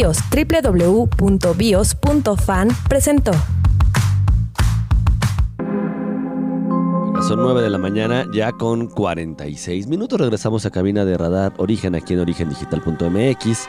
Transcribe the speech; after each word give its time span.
BIOS, 0.00 0.18
www.bios.fan 1.20 2.68
presentó. 2.88 3.32
Son 7.28 7.42
9 7.42 7.60
de 7.60 7.68
la 7.68 7.76
mañana, 7.76 8.24
ya 8.32 8.52
con 8.52 8.86
46 8.86 9.88
minutos. 9.88 10.18
Regresamos 10.18 10.64
a 10.64 10.70
cabina 10.70 11.04
de 11.04 11.18
Radar 11.18 11.52
Origen 11.58 11.94
aquí 11.94 12.14
en 12.14 12.20
origendigital.mx, 12.20 13.68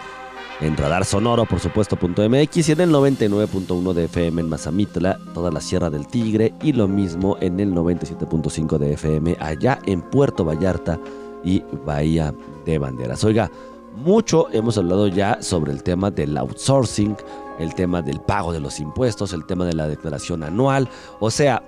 en 0.62 0.78
Radar 0.78 1.04
Sonoro, 1.04 1.46
por 1.46 1.60
supuesto, 1.60 1.98
.mx 1.98 2.70
y 2.70 2.72
en 2.72 2.80
el 2.80 2.92
99.1 2.92 3.92
de 3.92 4.06
FM 4.06 4.42
en 4.42 4.48
Mazamitla, 4.48 5.20
toda 5.34 5.52
la 5.52 5.60
Sierra 5.60 5.90
del 5.90 6.08
Tigre 6.08 6.54
y 6.62 6.72
lo 6.72 6.88
mismo 6.88 7.36
en 7.42 7.60
el 7.60 7.74
97.5 7.74 8.78
de 8.78 8.94
FM 8.94 9.36
allá 9.42 9.80
en 9.86 10.02
Puerto 10.02 10.46
Vallarta 10.46 10.98
y 11.44 11.62
Bahía 11.86 12.34
de 12.66 12.80
Banderas. 12.80 13.22
Oiga, 13.26 13.52
mucho 13.92 14.48
hemos 14.52 14.78
hablado 14.78 15.08
ya 15.08 15.42
sobre 15.42 15.72
el 15.72 15.84
tema 15.84 16.12
del 16.12 16.38
outsourcing, 16.38 17.16
el 17.60 17.74
tema 17.76 18.02
del 18.02 18.20
pago 18.22 18.54
de 18.54 18.60
los 18.60 18.80
impuestos, 18.80 19.34
el 19.34 19.46
tema 19.46 19.66
de 19.66 19.74
la 19.74 19.88
declaración 19.88 20.44
anual. 20.44 20.90
O 21.20 21.30
sea, 21.30 21.64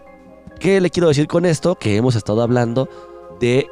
¿qué 0.59 0.81
le 0.81 0.89
quiero 0.89 1.09
decir 1.09 1.27
con 1.27 1.45
esto? 1.45 1.75
Que 1.75 1.95
hemos 1.95 2.15
estado 2.15 2.41
hablando 2.41 2.89
de 3.39 3.67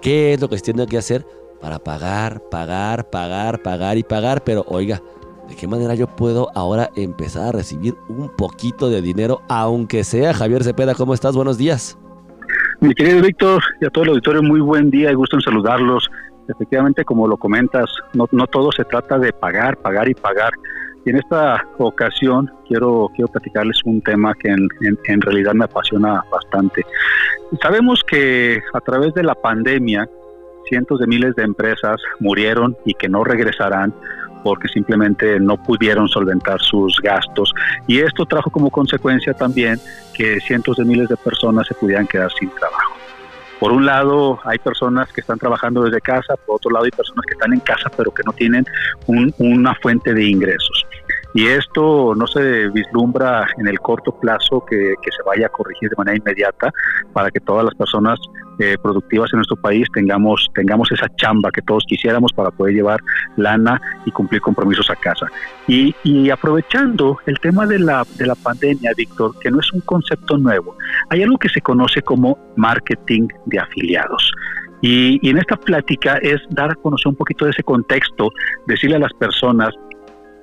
qué 0.00 0.34
es 0.34 0.40
lo 0.40 0.48
que 0.48 0.56
se 0.56 0.64
tiene 0.64 0.86
que 0.86 0.98
hacer 0.98 1.26
para 1.60 1.78
pagar, 1.78 2.40
pagar, 2.50 3.10
pagar, 3.10 3.62
pagar 3.62 3.98
y 3.98 4.02
pagar. 4.02 4.42
Pero 4.44 4.64
oiga, 4.68 5.02
¿de 5.48 5.56
qué 5.56 5.66
manera 5.66 5.94
yo 5.94 6.06
puedo 6.06 6.50
ahora 6.54 6.90
empezar 6.96 7.48
a 7.48 7.52
recibir 7.52 7.94
un 8.08 8.28
poquito 8.36 8.88
de 8.88 9.02
dinero, 9.02 9.42
aunque 9.48 10.04
sea 10.04 10.34
Javier 10.34 10.64
Cepeda? 10.64 10.94
¿Cómo 10.94 11.14
estás? 11.14 11.34
Buenos 11.34 11.58
días. 11.58 11.98
Mi 12.80 12.94
querido 12.94 13.20
Víctor 13.20 13.60
y 13.80 13.86
a 13.86 13.90
todo 13.90 14.04
el 14.04 14.10
auditorio, 14.10 14.42
muy 14.42 14.60
buen 14.60 14.88
día 14.88 15.10
y 15.10 15.14
gusto 15.14 15.36
en 15.36 15.42
saludarlos 15.42 16.08
efectivamente, 16.48 17.04
como 17.04 17.28
lo 17.28 17.36
comentas, 17.36 17.90
no, 18.14 18.26
no 18.32 18.46
todo 18.46 18.72
se 18.72 18.84
trata 18.84 19.18
de 19.18 19.32
pagar, 19.32 19.76
pagar 19.78 20.08
y 20.08 20.14
pagar. 20.14 20.52
Y 21.04 21.10
en 21.10 21.16
esta 21.16 21.64
ocasión 21.78 22.50
quiero, 22.66 23.08
quiero 23.14 23.30
platicarles 23.30 23.80
un 23.84 24.00
tema 24.02 24.34
que 24.34 24.48
en, 24.48 24.68
en, 24.80 25.20
realidad 25.20 25.54
me 25.54 25.64
apasiona 25.64 26.22
bastante. 26.30 26.84
Sabemos 27.62 28.02
que 28.04 28.60
a 28.74 28.80
través 28.80 29.14
de 29.14 29.22
la 29.22 29.34
pandemia 29.34 30.08
cientos 30.68 31.00
de 31.00 31.06
miles 31.06 31.34
de 31.34 31.44
empresas 31.44 32.00
murieron 32.20 32.76
y 32.84 32.92
que 32.94 33.08
no 33.08 33.24
regresarán 33.24 33.94
porque 34.42 34.68
simplemente 34.68 35.40
no 35.40 35.56
pudieron 35.56 36.08
solventar 36.08 36.60
sus 36.60 37.00
gastos. 37.02 37.52
Y 37.86 38.00
esto 38.00 38.24
trajo 38.26 38.50
como 38.50 38.70
consecuencia 38.70 39.34
también 39.34 39.80
que 40.14 40.40
cientos 40.40 40.76
de 40.76 40.84
miles 40.84 41.08
de 41.08 41.16
personas 41.16 41.66
se 41.66 41.74
pudieran 41.74 42.06
quedar 42.06 42.30
sin 42.38 42.50
trabajo. 42.50 42.87
Por 43.60 43.72
un 43.72 43.84
lado, 43.84 44.38
hay 44.44 44.58
personas 44.58 45.12
que 45.12 45.20
están 45.20 45.38
trabajando 45.38 45.82
desde 45.82 46.00
casa, 46.00 46.36
por 46.46 46.56
otro 46.56 46.70
lado, 46.70 46.84
hay 46.84 46.90
personas 46.92 47.24
que 47.26 47.34
están 47.34 47.52
en 47.52 47.60
casa 47.60 47.90
pero 47.96 48.12
que 48.12 48.22
no 48.24 48.32
tienen 48.32 48.64
una 49.06 49.74
fuente 49.76 50.14
de 50.14 50.24
ingresos. 50.24 50.86
Y 51.34 51.46
esto 51.46 52.14
no 52.14 52.26
se 52.26 52.68
vislumbra 52.68 53.46
en 53.58 53.68
el 53.68 53.78
corto 53.80 54.12
plazo 54.12 54.64
que, 54.64 54.94
se 55.04 55.22
vaya 55.24 55.46
a 55.46 55.50
corregir 55.50 55.90
de 55.90 55.96
manera 55.96 56.16
inmediata 56.16 56.72
para 57.12 57.30
que 57.30 57.40
todas 57.40 57.64
las 57.64 57.74
personas 57.74 58.18
eh, 58.58 58.76
productivas 58.82 59.32
en 59.32 59.38
nuestro 59.38 59.56
país 59.56 59.86
tengamos, 59.92 60.48
tengamos 60.54 60.90
esa 60.92 61.08
chamba 61.16 61.50
que 61.50 61.62
todos 61.62 61.84
quisiéramos 61.86 62.32
para 62.32 62.50
poder 62.50 62.74
llevar 62.74 63.00
lana 63.36 63.80
y 64.04 64.10
cumplir 64.10 64.40
compromisos 64.40 64.90
a 64.90 64.96
casa. 64.96 65.26
Y, 65.66 65.94
y 66.02 66.30
aprovechando 66.30 67.18
el 67.26 67.38
tema 67.40 67.66
de 67.66 67.78
la, 67.78 68.04
de 68.16 68.26
la 68.26 68.34
pandemia, 68.34 68.92
Víctor, 68.96 69.38
que 69.38 69.50
no 69.50 69.60
es 69.60 69.72
un 69.72 69.80
concepto 69.80 70.38
nuevo, 70.38 70.76
hay 71.10 71.22
algo 71.22 71.38
que 71.38 71.48
se 71.48 71.60
conoce 71.60 72.02
como 72.02 72.38
marketing 72.56 73.28
de 73.46 73.58
afiliados. 73.58 74.32
Y, 74.80 75.18
y, 75.22 75.30
en 75.30 75.38
esta 75.38 75.56
plática 75.56 76.18
es 76.18 76.40
dar 76.50 76.70
a 76.70 76.74
conocer 76.74 77.08
un 77.08 77.16
poquito 77.16 77.44
de 77.44 77.50
ese 77.50 77.64
contexto, 77.64 78.30
decirle 78.66 78.96
a 78.96 79.00
las 79.00 79.12
personas 79.14 79.74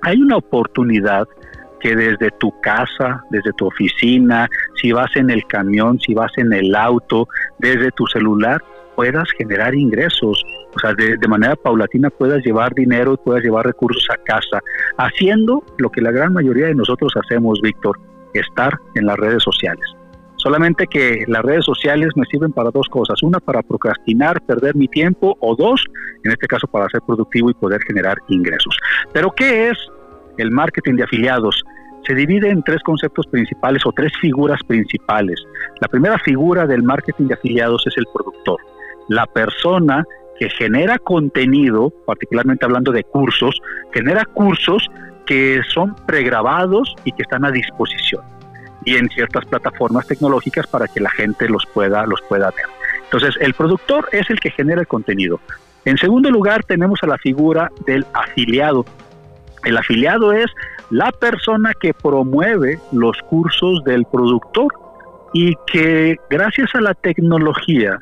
hay 0.05 0.21
una 0.21 0.37
oportunidad 0.37 1.27
que 1.79 1.95
desde 1.95 2.31
tu 2.39 2.53
casa, 2.61 3.23
desde 3.29 3.51
tu 3.53 3.67
oficina, 3.67 4.47
si 4.81 4.91
vas 4.91 5.15
en 5.15 5.29
el 5.29 5.45
camión, 5.45 5.99
si 5.99 6.13
vas 6.13 6.31
en 6.37 6.53
el 6.53 6.75
auto, 6.75 7.27
desde 7.59 7.91
tu 7.91 8.05
celular, 8.07 8.61
puedas 8.95 9.29
generar 9.37 9.75
ingresos, 9.75 10.41
o 10.75 10.79
sea, 10.79 10.93
de, 10.93 11.27
manera 11.27 11.55
paulatina 11.55 12.09
puedas 12.09 12.43
llevar 12.43 12.73
dinero 12.73 13.13
y 13.13 13.17
puedas 13.17 13.43
llevar 13.43 13.65
recursos 13.65 14.07
a 14.09 14.17
casa, 14.23 14.61
haciendo 14.97 15.63
lo 15.77 15.89
que 15.89 16.01
la 16.01 16.11
gran 16.11 16.33
mayoría 16.33 16.67
de 16.67 16.75
nosotros 16.75 17.13
hacemos, 17.21 17.59
Víctor, 17.61 17.99
estar 18.33 18.73
en 18.95 19.05
las 19.05 19.17
redes 19.17 19.43
sociales. 19.43 19.85
Solamente 20.37 20.85
que 20.87 21.23
las 21.27 21.41
redes 21.43 21.65
sociales 21.65 22.09
me 22.15 22.25
sirven 22.25 22.51
para 22.51 22.69
dos 22.69 22.87
cosas. 22.89 23.23
Una, 23.23 23.39
para 23.39 23.63
procrastinar, 23.63 24.39
perder 24.41 24.75
mi 24.75 24.87
tiempo, 24.87 25.35
o 25.39 25.55
dos, 25.55 25.83
en 26.23 26.31
este 26.31 26.45
caso, 26.45 26.67
para 26.67 26.87
ser 26.89 27.01
productivo 27.01 27.49
y 27.49 27.53
poder 27.55 27.81
generar 27.87 28.17
ingresos. 28.27 28.77
Pero, 29.11 29.31
¿qué 29.31 29.69
es 29.69 29.77
el 30.37 30.51
marketing 30.51 30.95
de 30.95 31.03
afiliados? 31.03 31.63
Se 32.07 32.13
divide 32.13 32.49
en 32.49 32.61
tres 32.63 32.81
conceptos 32.83 33.25
principales 33.27 33.85
o 33.85 33.91
tres 33.91 34.11
figuras 34.21 34.59
principales. 34.67 35.43
La 35.81 35.87
primera 35.87 36.19
figura 36.19 36.67
del 36.67 36.83
marketing 36.83 37.27
de 37.27 37.33
afiliados 37.33 37.85
es 37.87 37.97
el 37.97 38.05
productor, 38.13 38.59
la 39.09 39.25
persona 39.25 40.05
que 40.39 40.49
genera 40.49 40.99
contenido, 40.99 41.91
particularmente 42.05 42.65
hablando 42.65 42.91
de 42.91 43.03
cursos, 43.03 43.59
genera 43.93 44.25
cursos 44.25 44.87
que 45.25 45.61
son 45.73 45.95
pregrabados 46.05 46.93
y 47.05 47.11
que 47.11 47.23
están 47.23 47.45
a 47.45 47.51
disposición 47.51 48.21
y 48.85 48.95
en 48.95 49.09
ciertas 49.09 49.45
plataformas 49.45 50.07
tecnológicas 50.07 50.67
para 50.67 50.87
que 50.87 50.99
la 50.99 51.09
gente 51.09 51.49
los 51.49 51.65
pueda, 51.65 52.05
los 52.05 52.21
pueda 52.21 52.51
ver. 52.51 52.65
Entonces, 53.03 53.35
el 53.41 53.53
productor 53.53 54.07
es 54.11 54.29
el 54.29 54.39
que 54.39 54.51
genera 54.51 54.81
el 54.81 54.87
contenido. 54.87 55.41
En 55.83 55.97
segundo 55.97 56.29
lugar, 56.31 56.63
tenemos 56.63 56.99
a 57.03 57.07
la 57.07 57.17
figura 57.17 57.71
del 57.85 58.05
afiliado. 58.13 58.85
El 59.65 59.77
afiliado 59.77 60.31
es 60.31 60.45
la 60.89 61.11
persona 61.11 61.73
que 61.79 61.93
promueve 61.93 62.79
los 62.91 63.17
cursos 63.29 63.83
del 63.83 64.05
productor 64.05 64.73
y 65.33 65.53
que 65.67 66.15
gracias 66.29 66.73
a 66.75 66.81
la 66.81 66.93
tecnología, 66.93 67.99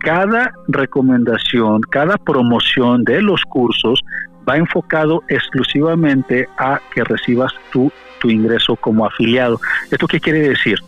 cada 0.00 0.52
recomendación, 0.68 1.80
cada 1.90 2.16
promoción 2.18 3.02
de 3.04 3.22
los 3.22 3.42
cursos 3.44 4.00
va 4.48 4.56
enfocado 4.56 5.22
exclusivamente 5.28 6.48
a 6.58 6.80
que 6.94 7.02
recibas 7.04 7.52
tu 7.72 7.90
tu 8.18 8.30
ingreso 8.30 8.76
como 8.76 9.06
afiliado. 9.06 9.60
¿Esto 9.90 10.06
qué 10.06 10.20
quiere 10.20 10.40
decir? 10.40 10.78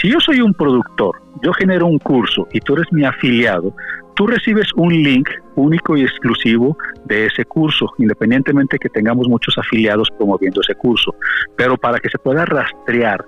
Si 0.00 0.10
yo 0.10 0.20
soy 0.20 0.40
un 0.40 0.54
productor, 0.54 1.22
yo 1.42 1.52
genero 1.52 1.86
un 1.86 1.98
curso 1.98 2.48
y 2.52 2.60
tú 2.60 2.74
eres 2.74 2.92
mi 2.92 3.04
afiliado, 3.04 3.74
tú 4.14 4.26
recibes 4.26 4.68
un 4.76 4.92
link 4.92 5.28
único 5.56 5.96
y 5.96 6.02
exclusivo 6.02 6.76
de 7.04 7.26
ese 7.26 7.44
curso, 7.44 7.92
independientemente 7.98 8.78
que 8.78 8.88
tengamos 8.88 9.28
muchos 9.28 9.56
afiliados 9.58 10.08
promoviendo 10.16 10.60
ese 10.60 10.74
curso. 10.74 11.14
Pero 11.56 11.76
para 11.76 11.98
que 11.98 12.08
se 12.08 12.18
pueda 12.18 12.44
rastrear 12.44 13.24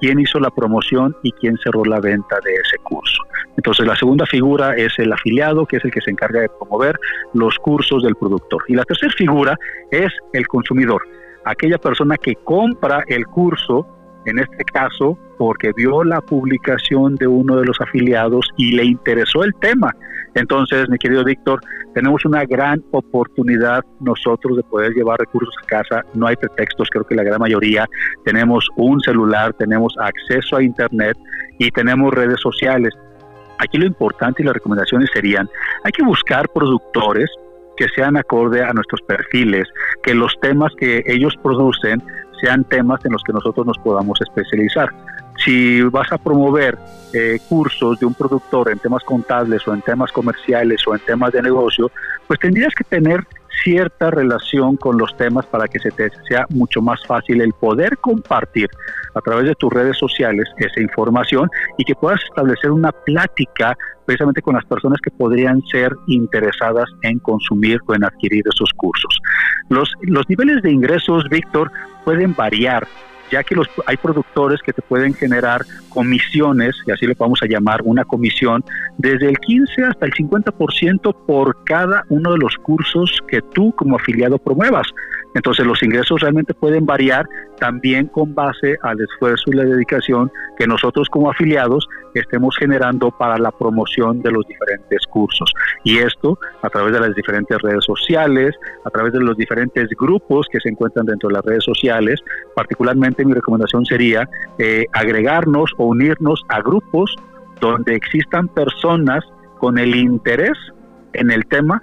quién 0.00 0.20
hizo 0.20 0.38
la 0.38 0.50
promoción 0.50 1.16
y 1.22 1.32
quién 1.32 1.56
cerró 1.58 1.84
la 1.84 2.00
venta 2.00 2.38
de 2.44 2.54
ese 2.54 2.78
curso. 2.84 3.22
Entonces 3.56 3.86
la 3.86 3.96
segunda 3.96 4.26
figura 4.26 4.76
es 4.76 4.96
el 4.98 5.12
afiliado, 5.12 5.66
que 5.66 5.78
es 5.78 5.84
el 5.84 5.90
que 5.90 6.00
se 6.00 6.10
encarga 6.10 6.40
de 6.40 6.48
promover 6.48 6.96
los 7.34 7.56
cursos 7.56 8.02
del 8.04 8.14
productor. 8.14 8.62
Y 8.68 8.74
la 8.74 8.84
tercera 8.84 9.12
figura 9.12 9.56
es 9.90 10.12
el 10.32 10.46
consumidor 10.46 11.02
aquella 11.48 11.78
persona 11.78 12.16
que 12.16 12.34
compra 12.36 13.04
el 13.06 13.26
curso, 13.26 13.86
en 14.26 14.38
este 14.38 14.64
caso, 14.64 15.18
porque 15.38 15.72
vio 15.76 16.04
la 16.04 16.20
publicación 16.20 17.14
de 17.16 17.26
uno 17.26 17.56
de 17.56 17.64
los 17.64 17.80
afiliados 17.80 18.50
y 18.56 18.72
le 18.72 18.84
interesó 18.84 19.42
el 19.44 19.54
tema. 19.60 19.94
Entonces, 20.38 20.88
mi 20.88 20.98
querido 20.98 21.24
Víctor, 21.24 21.60
tenemos 21.94 22.24
una 22.24 22.44
gran 22.44 22.80
oportunidad 22.92 23.84
nosotros 24.00 24.56
de 24.56 24.62
poder 24.62 24.92
llevar 24.92 25.18
recursos 25.18 25.52
a 25.62 25.66
casa. 25.66 26.04
No 26.14 26.28
hay 26.28 26.36
pretextos, 26.36 26.88
creo 26.90 27.04
que 27.04 27.16
la 27.16 27.24
gran 27.24 27.40
mayoría 27.40 27.86
tenemos 28.24 28.68
un 28.76 29.00
celular, 29.00 29.52
tenemos 29.54 29.94
acceso 29.98 30.56
a 30.56 30.62
Internet 30.62 31.16
y 31.58 31.70
tenemos 31.72 32.14
redes 32.14 32.40
sociales. 32.40 32.94
Aquí 33.58 33.78
lo 33.78 33.86
importante 33.86 34.42
y 34.42 34.44
las 34.46 34.54
recomendaciones 34.54 35.10
serían, 35.12 35.48
hay 35.82 35.90
que 35.90 36.04
buscar 36.04 36.48
productores 36.50 37.28
que 37.76 37.88
sean 37.96 38.16
acorde 38.16 38.62
a 38.62 38.72
nuestros 38.72 39.02
perfiles, 39.02 39.66
que 40.04 40.14
los 40.14 40.38
temas 40.40 40.72
que 40.78 41.02
ellos 41.06 41.34
producen 41.42 42.00
sean 42.40 42.62
temas 42.64 43.04
en 43.04 43.12
los 43.12 43.22
que 43.24 43.32
nosotros 43.32 43.66
nos 43.66 43.78
podamos 43.78 44.20
especializar. 44.20 44.90
Si 45.44 45.82
vas 45.82 46.10
a 46.12 46.18
promover 46.18 46.78
eh, 47.12 47.38
cursos 47.48 47.98
de 47.98 48.06
un 48.06 48.14
productor 48.14 48.70
en 48.70 48.78
temas 48.78 49.02
contables 49.04 49.66
o 49.66 49.74
en 49.74 49.82
temas 49.82 50.12
comerciales 50.12 50.86
o 50.86 50.94
en 50.94 51.00
temas 51.00 51.32
de 51.32 51.42
negocio, 51.42 51.90
pues 52.26 52.38
tendrías 52.40 52.74
que 52.74 52.84
tener 52.84 53.24
cierta 53.62 54.10
relación 54.10 54.76
con 54.76 54.98
los 54.98 55.16
temas 55.16 55.46
para 55.46 55.68
que 55.68 55.78
se 55.78 55.90
te 55.90 56.10
sea 56.28 56.46
mucho 56.50 56.80
más 56.80 57.04
fácil 57.06 57.40
el 57.40 57.52
poder 57.52 57.98
compartir 57.98 58.68
a 59.14 59.20
través 59.20 59.46
de 59.46 59.54
tus 59.54 59.72
redes 59.72 59.96
sociales 59.98 60.48
esa 60.58 60.80
información 60.80 61.48
y 61.76 61.84
que 61.84 61.94
puedas 61.94 62.20
establecer 62.28 62.70
una 62.70 62.92
plática 62.92 63.76
precisamente 64.04 64.42
con 64.42 64.54
las 64.54 64.64
personas 64.64 65.00
que 65.02 65.10
podrían 65.10 65.60
ser 65.66 65.94
interesadas 66.06 66.88
en 67.02 67.18
consumir 67.18 67.78
o 67.86 67.94
en 67.94 68.04
adquirir 68.04 68.44
esos 68.52 68.70
cursos. 68.76 69.18
Los, 69.68 69.92
los 70.02 70.28
niveles 70.28 70.62
de 70.62 70.70
ingresos, 70.70 71.24
Víctor, 71.28 71.70
pueden 72.04 72.34
variar 72.34 72.86
ya 73.30 73.42
que 73.42 73.54
los, 73.54 73.68
hay 73.86 73.96
productores 73.96 74.60
que 74.62 74.72
te 74.72 74.82
pueden 74.82 75.14
generar 75.14 75.64
comisiones, 75.88 76.76
y 76.86 76.92
así 76.92 77.06
le 77.06 77.14
vamos 77.14 77.42
a 77.42 77.46
llamar 77.46 77.80
una 77.84 78.04
comisión, 78.04 78.64
desde 78.96 79.28
el 79.28 79.38
15 79.38 79.84
hasta 79.84 80.06
el 80.06 80.12
50% 80.12 81.14
por 81.26 81.64
cada 81.64 82.04
uno 82.08 82.32
de 82.32 82.38
los 82.38 82.54
cursos 82.56 83.18
que 83.28 83.40
tú 83.54 83.72
como 83.72 83.96
afiliado 83.96 84.38
promuevas. 84.38 84.86
Entonces 85.34 85.66
los 85.66 85.82
ingresos 85.82 86.20
realmente 86.20 86.54
pueden 86.54 86.86
variar 86.86 87.26
también 87.58 88.06
con 88.06 88.34
base 88.34 88.76
al 88.82 89.00
esfuerzo 89.00 89.44
y 89.46 89.56
la 89.56 89.64
dedicación 89.64 90.30
que 90.58 90.66
nosotros 90.66 91.08
como 91.08 91.30
afiliados 91.30 91.88
estemos 92.14 92.56
generando 92.56 93.10
para 93.10 93.38
la 93.38 93.50
promoción 93.50 94.22
de 94.22 94.30
los 94.30 94.46
diferentes 94.46 95.06
cursos. 95.06 95.52
Y 95.84 95.98
esto 95.98 96.38
a 96.62 96.68
través 96.68 96.92
de 96.92 97.00
las 97.00 97.14
diferentes 97.14 97.60
redes 97.60 97.84
sociales, 97.84 98.54
a 98.84 98.90
través 98.90 99.12
de 99.12 99.20
los 99.20 99.36
diferentes 99.36 99.88
grupos 99.90 100.46
que 100.50 100.60
se 100.60 100.68
encuentran 100.68 101.06
dentro 101.06 101.28
de 101.28 101.34
las 101.34 101.44
redes 101.44 101.64
sociales. 101.64 102.20
Particularmente 102.54 103.24
mi 103.24 103.32
recomendación 103.32 103.84
sería 103.84 104.28
eh, 104.58 104.86
agregarnos 104.92 105.70
o 105.78 105.86
unirnos 105.86 106.42
a 106.48 106.60
grupos 106.60 107.14
donde 107.60 107.94
existan 107.94 108.48
personas 108.48 109.24
con 109.58 109.78
el 109.78 109.94
interés 109.94 110.56
en 111.12 111.30
el 111.30 111.46
tema 111.46 111.82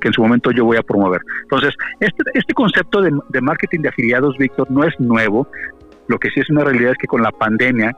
que, 0.00 0.08
en 0.08 0.12
su 0.12 0.22
momento 0.22 0.50
yo 0.50 0.64
voy 0.64 0.76
a 0.76 0.82
promover. 0.82 1.20
Entonces, 1.42 1.74
este, 2.00 2.22
este 2.34 2.54
concepto 2.54 3.00
de, 3.02 3.10
de 3.28 3.40
marketing 3.40 3.80
de 3.80 3.88
afiliados, 3.88 4.36
Víctor, 4.38 4.70
no 4.70 4.84
es 4.84 4.98
nuevo. 4.98 5.46
Lo 6.08 6.18
que 6.18 6.30
sí 6.30 6.40
es 6.40 6.50
una 6.50 6.64
realidad 6.64 6.92
es 6.92 6.98
que 6.98 7.06
con 7.06 7.22
la 7.22 7.30
pandemia 7.30 7.96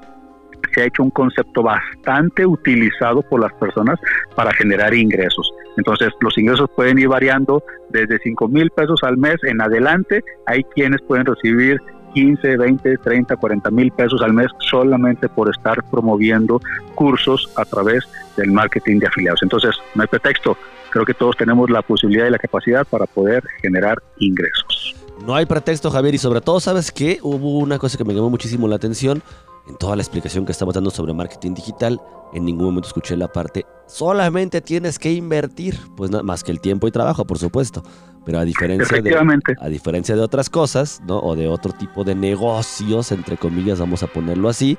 se 0.73 0.83
ha 0.83 0.85
hecho 0.85 1.03
un 1.03 1.11
concepto 1.11 1.63
bastante 1.63 2.47
utilizado 2.47 3.23
por 3.23 3.41
las 3.41 3.53
personas 3.55 3.99
para 4.35 4.53
generar 4.53 4.95
ingresos. 4.95 5.53
Entonces, 5.77 6.11
los 6.21 6.37
ingresos 6.39 6.69
pueden 6.75 6.99
ir 6.99 7.09
variando 7.09 7.63
desde 7.91 8.19
5 8.19 8.49
mil 8.49 8.71
pesos 8.71 9.01
al 9.03 9.17
mes 9.17 9.37
en 9.45 9.61
adelante. 9.61 10.23
Hay 10.47 10.65
quienes 10.75 11.03
pueden 11.03 11.27
recibir 11.27 11.81
15, 12.15 12.57
20, 12.57 12.97
30, 12.99 13.37
40 13.37 13.71
mil 13.71 13.91
pesos 13.93 14.23
al 14.23 14.33
mes 14.33 14.47
solamente 14.59 15.29
por 15.29 15.51
estar 15.51 15.83
promoviendo 15.91 16.61
cursos 16.95 17.53
a 17.57 17.65
través 17.65 18.09
del 18.37 18.53
marketing 18.53 18.99
de 19.01 19.07
afiliados. 19.07 19.43
Entonces, 19.43 19.75
no 19.95 20.03
hay 20.03 20.09
pretexto. 20.09 20.57
Creo 20.91 21.05
que 21.05 21.15
todos 21.15 21.37
tenemos 21.37 21.71
la 21.71 21.83
posibilidad 21.83 22.27
y 22.27 22.31
la 22.31 22.39
capacidad 22.39 22.87
para 22.87 23.07
poder 23.07 23.45
generar 23.61 24.03
ingresos. 24.19 24.95
No 25.25 25.35
hay 25.35 25.47
pretexto, 25.47 25.91
Javier, 25.91 26.15
y 26.15 26.19
sobre 26.19 26.41
todo, 26.41 26.61
¿sabes 26.61 26.93
qué? 26.93 27.19
Hubo 27.23 27.59
una 27.59 27.79
cosa 27.79 27.97
que 27.97 28.05
me 28.05 28.15
llamó 28.15 28.31
muchísimo 28.31 28.69
la 28.69 28.77
atención 28.77 29.23
en 29.69 29.77
toda 29.77 29.97
la 29.97 30.03
explicación 30.03 30.45
que 30.45 30.53
estamos 30.53 30.75
dando 30.75 30.91
sobre 30.91 31.13
marketing 31.13 31.55
digital. 31.55 32.01
En 32.33 32.45
ningún 32.45 32.67
momento 32.67 32.89
escuché 32.89 33.17
la 33.17 33.29
parte, 33.29 33.65
solamente 33.87 34.61
tienes 34.61 34.99
que 34.99 35.13
invertir, 35.13 35.79
pues 35.97 36.11
nada 36.11 36.23
más 36.23 36.43
que 36.43 36.53
el 36.53 36.61
tiempo 36.61 36.87
y 36.87 36.91
trabajo, 36.91 37.25
por 37.25 37.39
supuesto. 37.39 37.83
Pero 38.25 38.39
a 38.41 38.45
diferencia, 38.45 39.01
de, 39.01 39.17
a 39.61 39.69
diferencia 39.69 40.17
de 40.17 40.21
otras 40.21 40.51
cosas, 40.51 41.01
¿no? 41.07 41.19
O 41.21 41.37
de 41.37 41.47
otro 41.47 41.73
tipo 41.73 42.03
de 42.03 42.17
negocios, 42.17 43.13
entre 43.13 43.37
comillas, 43.37 43.79
vamos 43.79 44.03
a 44.03 44.09
ponerlo 44.09 44.49
así, 44.49 44.77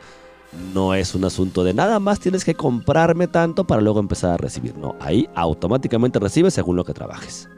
no 0.74 0.94
es 0.94 1.14
un 1.16 1.26
asunto 1.26 1.64
de 1.64 1.74
nada 1.74 2.00
más 2.00 2.20
tienes 2.20 2.46
que 2.46 2.56
comprarme 2.56 3.28
tanto 3.28 3.66
para 3.66 3.82
luego 3.82 4.00
empezar 4.00 4.32
a 4.32 4.38
recibir. 4.38 4.78
No, 4.78 4.96
ahí 5.00 5.28
automáticamente 5.36 6.20
recibes 6.20 6.54
según 6.54 6.76
lo 6.76 6.84
que 6.84 6.94
trabajes. 6.94 7.50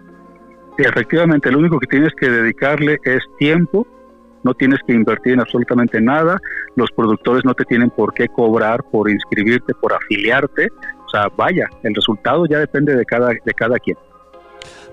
Sí, 0.77 0.83
efectivamente, 0.86 1.51
lo 1.51 1.59
único 1.59 1.80
que 1.80 1.88
tienes 1.88 2.13
que 2.19 2.30
dedicarle 2.30 2.97
es 3.03 3.21
tiempo, 3.38 3.86
no 4.44 4.53
tienes 4.53 4.80
que 4.88 4.94
invertir 4.94 5.33
en 5.33 5.41
absolutamente 5.41 6.00
nada, 6.00 6.39
los 6.75 6.89
productores 6.91 7.44
no 7.44 7.53
te 7.53 7.65
tienen 7.65 7.89
por 7.89 8.13
qué 8.13 8.27
cobrar 8.30 8.83
por 8.86 9.09
inscribirte, 9.09 9.74
por 9.75 9.94
afiliarte, 9.94 10.69
o 11.06 11.09
sea, 11.09 11.27
vaya, 11.35 11.68
el 11.83 11.94
resultado 11.94 12.45
ya 12.45 12.59
depende 12.59 12.95
de 12.95 13.06
cada, 13.06 13.30
de 13.30 13.53
cada 13.53 13.77
quien. 13.77 13.97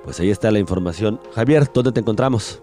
Pues 0.04 0.18
ahí 0.20 0.30
está 0.30 0.50
la 0.50 0.58
información. 0.58 1.20
Javier, 1.34 1.64
¿dónde 1.72 1.92
te 1.92 2.00
encontramos? 2.00 2.62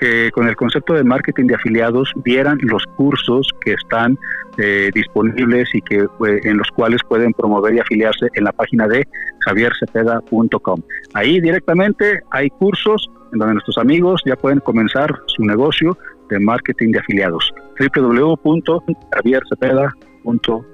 Que 0.00 0.30
con 0.32 0.48
el 0.48 0.56
concepto 0.56 0.94
de 0.94 1.04
marketing 1.04 1.46
de 1.46 1.54
afiliados 1.54 2.12
vieran 2.24 2.58
los 2.62 2.82
cursos 2.96 3.48
que 3.64 3.74
están 3.74 4.18
eh, 4.58 4.90
disponibles 4.94 5.72
y 5.74 5.80
que 5.82 5.98
eh, 5.98 6.40
en 6.44 6.56
los 6.58 6.68
cuales 6.74 7.00
pueden 7.08 7.32
promover 7.32 7.74
y 7.74 7.80
afiliarse 7.80 8.28
en 8.34 8.44
la 8.44 8.52
página 8.52 8.86
de 8.88 9.06
javiercepeda.com. 9.46 10.80
Ahí 11.14 11.40
directamente 11.40 12.20
hay 12.30 12.50
cursos 12.50 13.08
en 13.32 13.38
donde 13.38 13.54
nuestros 13.54 13.78
amigos 13.78 14.20
ya 14.24 14.36
pueden 14.36 14.60
comenzar 14.60 15.12
su 15.26 15.42
negocio 15.44 15.98
de 16.30 16.38
marketing 16.40 16.92
de 16.92 17.00
afiliados. 17.00 17.52
www.javiercepeda.com. 17.78 20.64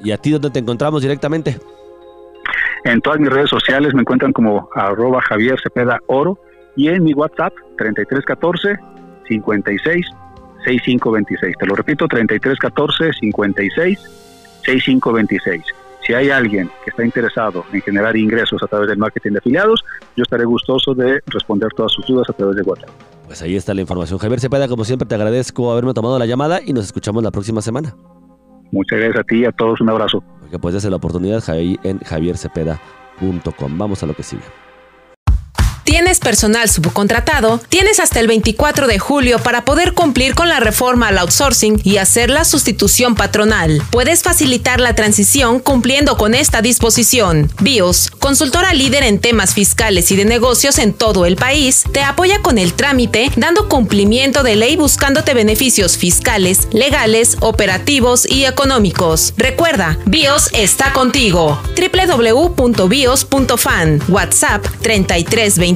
¿Y 0.00 0.12
a 0.12 0.18
ti 0.18 0.30
dónde 0.30 0.50
te 0.50 0.58
encontramos 0.58 1.00
directamente? 1.02 1.58
En 2.84 3.00
todas 3.00 3.18
mis 3.18 3.30
redes 3.30 3.50
sociales 3.50 3.94
me 3.94 4.02
encuentran 4.02 4.32
como 4.32 4.68
arroba 4.74 5.20
Javier 5.22 5.58
Cepeda 5.60 5.98
Oro 6.06 6.38
y 6.76 6.88
en 6.88 7.02
mi 7.02 7.14
WhatsApp 7.14 7.54
3314 7.78 8.78
56 9.28 10.06
6526. 10.64 11.56
Te 11.58 11.66
lo 11.66 11.74
repito, 11.74 12.06
3314 12.06 13.18
56 13.20 13.98
6526. 14.64 15.62
Si 16.06 16.14
hay 16.14 16.30
alguien 16.30 16.70
que 16.84 16.90
está 16.90 17.04
interesado 17.04 17.64
en 17.72 17.80
generar 17.82 18.16
ingresos 18.16 18.62
a 18.62 18.66
través 18.66 18.88
del 18.88 18.98
marketing 18.98 19.32
de 19.32 19.38
afiliados, 19.38 19.84
yo 20.16 20.22
estaré 20.22 20.44
gustoso 20.44 20.94
de 20.94 21.20
responder 21.26 21.68
todas 21.76 21.92
sus 21.92 22.06
dudas 22.06 22.28
a 22.30 22.32
través 22.32 22.56
de 22.56 22.62
WhatsApp. 22.62 22.90
Pues 23.26 23.42
ahí 23.42 23.56
está 23.56 23.74
la 23.74 23.80
información. 23.80 24.20
Javier 24.20 24.38
Cepeda, 24.38 24.68
como 24.68 24.84
siempre, 24.84 25.08
te 25.08 25.16
agradezco 25.16 25.72
haberme 25.72 25.94
tomado 25.94 26.16
la 26.18 26.26
llamada 26.26 26.60
y 26.64 26.72
nos 26.72 26.84
escuchamos 26.84 27.24
la 27.24 27.32
próxima 27.32 27.60
semana. 27.60 27.96
Muchas 28.70 29.00
gracias 29.00 29.20
a 29.20 29.24
ti 29.24 29.38
y 29.38 29.44
a 29.46 29.52
todos. 29.52 29.80
Un 29.80 29.90
abrazo. 29.90 30.22
Porque 30.40 30.60
puedes 30.60 30.76
hacer 30.76 30.90
la 30.90 30.98
oportunidad 30.98 31.42
en 31.48 31.98
javiercepeda.com. 31.98 33.78
Vamos 33.78 34.02
a 34.04 34.06
lo 34.06 34.14
que 34.14 34.22
sigue 34.22 34.65
tienes 35.86 36.18
personal 36.18 36.68
subcontratado, 36.68 37.58
tienes 37.68 38.00
hasta 38.00 38.18
el 38.20 38.26
24 38.26 38.88
de 38.88 38.98
julio 38.98 39.38
para 39.38 39.64
poder 39.64 39.94
cumplir 39.94 40.34
con 40.34 40.48
la 40.48 40.58
reforma 40.60 41.08
al 41.08 41.18
outsourcing 41.18 41.80
y 41.84 41.98
hacer 41.98 42.28
la 42.28 42.44
sustitución 42.44 43.14
patronal. 43.14 43.80
Puedes 43.90 44.24
facilitar 44.24 44.80
la 44.80 44.96
transición 44.96 45.60
cumpliendo 45.60 46.16
con 46.16 46.34
esta 46.34 46.60
disposición. 46.60 47.50
BIOS, 47.60 48.10
consultora 48.18 48.74
líder 48.74 49.04
en 49.04 49.20
temas 49.20 49.54
fiscales 49.54 50.10
y 50.10 50.16
de 50.16 50.24
negocios 50.24 50.78
en 50.78 50.92
todo 50.92 51.24
el 51.24 51.36
país, 51.36 51.84
te 51.92 52.02
apoya 52.02 52.42
con 52.42 52.58
el 52.58 52.74
trámite, 52.74 53.30
dando 53.36 53.68
cumplimiento 53.68 54.42
de 54.42 54.56
ley 54.56 54.74
buscándote 54.76 55.34
beneficios 55.34 55.96
fiscales, 55.96 56.66
legales, 56.72 57.36
operativos 57.40 58.26
y 58.28 58.44
económicos. 58.44 59.34
Recuerda, 59.36 59.96
BIOS 60.06 60.50
está 60.52 60.92
contigo. 60.92 61.62
www.bios.fan, 61.76 63.22
WhatsApp 64.08 64.66
3320 64.82 65.75